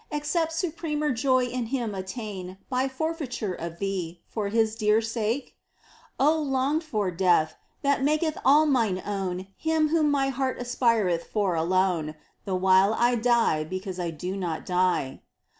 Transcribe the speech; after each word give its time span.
Except 0.09 0.51
supremer 0.51 1.11
joy 1.11 1.45
in 1.45 1.67
Him 1.67 1.93
attain 1.93 2.57
By 2.71 2.87
forfeiture 2.87 3.53
of 3.53 3.77
thee 3.77 4.23
for 4.25 4.47
His 4.49 4.75
dear 4.75 4.99
sake? 4.99 5.55
longed 6.19 6.83
for 6.83 7.11
Death, 7.11 7.55
that 7.83 8.01
maketh 8.01 8.35
all 8.43 8.65
mine 8.65 9.03
own 9.05 9.45
Him 9.55 9.89
Whom 9.89 10.09
my 10.09 10.29
heart 10.29 10.57
aspireth 10.59 11.25
for 11.25 11.53
alone, 11.53 12.15
The 12.45 12.55
while 12.55 12.95
I 12.95 13.13
die 13.13 13.63
because 13.63 13.99
I 13.99 14.09
do 14.09 14.35
not 14.35 14.65
die 14.65 15.21